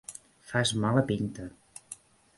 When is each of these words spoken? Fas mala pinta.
Fas 0.51 0.71
mala 0.85 1.05
pinta. 1.11 1.45